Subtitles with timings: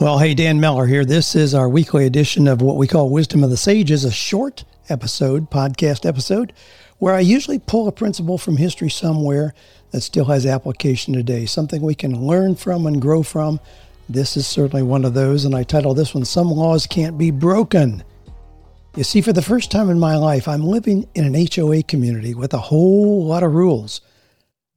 [0.00, 1.04] Well, hey, Dan Miller here.
[1.04, 4.64] This is our weekly edition of what we call Wisdom of the Sages, a short
[4.88, 6.52] episode, podcast episode,
[6.98, 9.54] where I usually pull a principle from history somewhere
[9.90, 13.60] that still has application today, something we can learn from and grow from.
[14.08, 17.30] This is certainly one of those, and I title this one, Some Laws Can't Be
[17.30, 18.04] Broken.
[18.96, 22.34] You see, for the first time in my life, I'm living in an HOA community
[22.34, 24.00] with a whole lot of rules.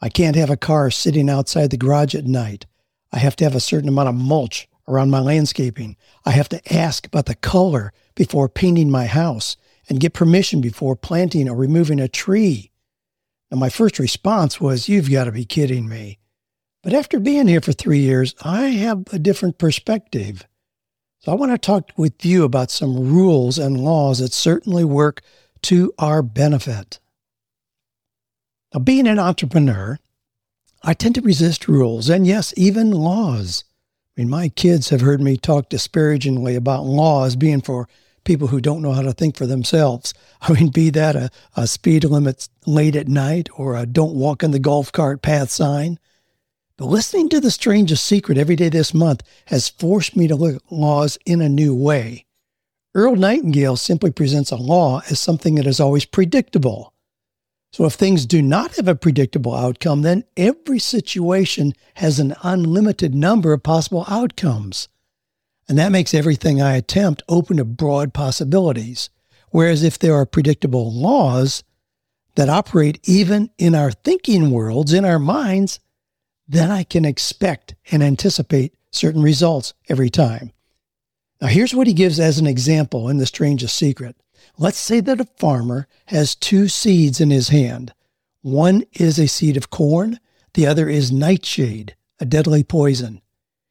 [0.00, 2.66] I can't have a car sitting outside the garage at night.
[3.12, 5.96] I have to have a certain amount of mulch around my landscaping.
[6.24, 9.56] I have to ask about the color before painting my house
[9.88, 12.70] and get permission before planting or removing a tree.
[13.50, 16.18] Now, my first response was, You've got to be kidding me.
[16.82, 20.46] But after being here for three years, I have a different perspective.
[21.20, 25.22] So I want to talk with you about some rules and laws that certainly work
[25.62, 27.00] to our benefit.
[28.72, 29.98] Now, being an entrepreneur,
[30.82, 33.64] I tend to resist rules and, yes, even laws.
[34.16, 37.86] I mean, my kids have heard me talk disparagingly about laws being for
[38.24, 40.14] people who don't know how to think for themselves.
[40.40, 44.42] I mean, be that a, a speed limit late at night or a don't walk
[44.42, 45.98] in the golf cart path sign.
[46.78, 50.56] But listening to The Strangest Secret every day this month has forced me to look
[50.56, 52.24] at laws in a new way.
[52.94, 56.94] Earl Nightingale simply presents a law as something that is always predictable.
[57.76, 63.14] So if things do not have a predictable outcome, then every situation has an unlimited
[63.14, 64.88] number of possible outcomes.
[65.68, 69.10] And that makes everything I attempt open to broad possibilities.
[69.50, 71.64] Whereas if there are predictable laws
[72.36, 75.78] that operate even in our thinking worlds, in our minds,
[76.48, 80.50] then I can expect and anticipate certain results every time.
[81.42, 84.16] Now, here's what he gives as an example in The Strangest Secret.
[84.58, 87.92] Let's say that a farmer has two seeds in his hand.
[88.42, 90.20] One is a seed of corn,
[90.54, 93.20] the other is nightshade, a deadly poison.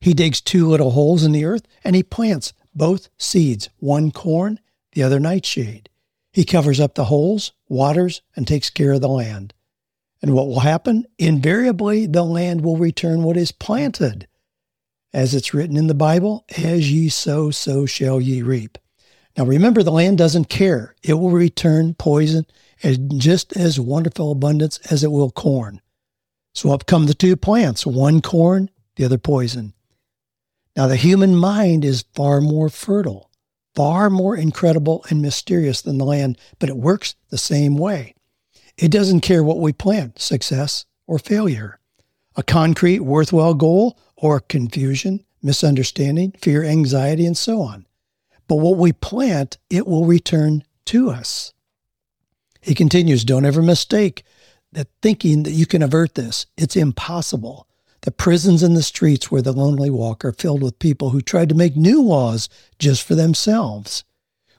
[0.00, 4.60] He digs two little holes in the earth and he plants both seeds, one corn,
[4.92, 5.88] the other nightshade.
[6.32, 9.54] He covers up the holes, waters, and takes care of the land.
[10.20, 11.06] And what will happen?
[11.18, 14.28] Invariably, the land will return what is planted.
[15.12, 18.76] As it's written in the Bible, as ye sow, so shall ye reap.
[19.36, 20.94] Now remember, the land doesn't care.
[21.02, 22.46] It will return poison
[22.80, 25.80] in just as wonderful abundance as it will corn.
[26.54, 29.74] So up come the two plants, one corn, the other poison.
[30.74, 33.30] Now the human mind is far more fertile,
[33.74, 38.14] far more incredible and mysterious than the land, but it works the same way.
[38.78, 41.78] It doesn't care what we plant, success or failure,
[42.36, 47.86] a concrete, worthwhile goal or confusion, misunderstanding, fear, anxiety, and so on.
[48.48, 51.52] But what we plant, it will return to us.
[52.60, 54.24] He continues, don't ever mistake
[54.72, 56.46] that thinking that you can avert this.
[56.56, 57.66] It's impossible.
[58.02, 61.48] The prisons and the streets where the lonely walk are filled with people who tried
[61.48, 62.48] to make new laws
[62.78, 64.04] just for themselves.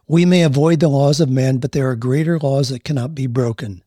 [0.07, 3.27] We may avoid the laws of men, but there are greater laws that cannot be
[3.27, 3.83] broken.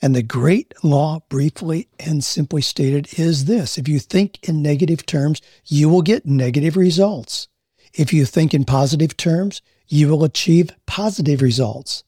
[0.00, 5.06] And the great law, briefly and simply stated, is this if you think in negative
[5.06, 7.48] terms, you will get negative results.
[7.94, 12.02] If you think in positive terms, you will achieve positive results.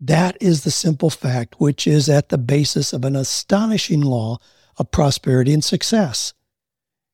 [0.00, 4.38] That is the simple fact which is at the basis of an astonishing law
[4.78, 6.32] of prosperity and success.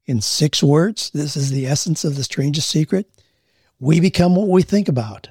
[0.04, 3.10] In six words, this is the essence of the strangest secret.
[3.80, 5.30] We become what we think about.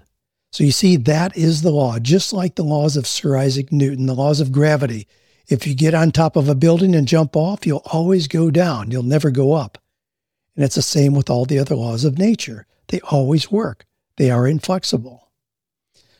[0.51, 4.05] So you see, that is the law, just like the laws of Sir Isaac Newton,
[4.05, 5.07] the laws of gravity.
[5.47, 8.89] If you get on top of a building and jump off, you'll always go down.
[8.89, 9.77] You'll never go up.
[10.55, 12.65] And it's the same with all the other laws of nature.
[12.87, 13.85] They always work,
[14.17, 15.31] they are inflexible.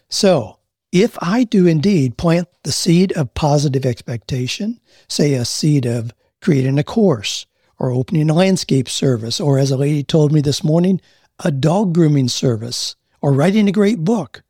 [0.10, 0.60] So,
[0.92, 6.80] if I do indeed plant the seed of positive expectation, say a seed of creating
[6.80, 7.46] a course
[7.78, 11.02] or opening a landscape service, or as a lady told me this morning,
[11.44, 14.44] a dog grooming service or writing a great book,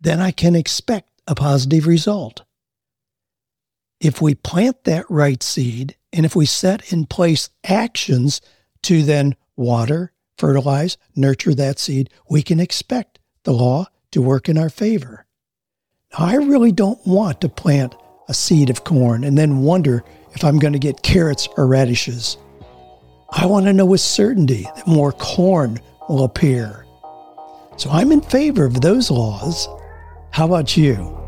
[0.00, 2.42] then I can expect a positive result.
[4.00, 8.40] If we plant that right seed and if we set in place actions
[8.82, 14.58] to then water, fertilize, nurture that seed, we can expect the law to work in
[14.58, 15.26] our favor.
[16.12, 17.94] Now, I really don't want to plant
[18.28, 22.36] a seed of corn and then wonder if I'm going to get carrots or radishes.
[23.30, 26.84] I want to know with certainty that more corn will appear.
[27.76, 29.68] So I'm in favor of those laws.
[30.30, 31.21] How about you?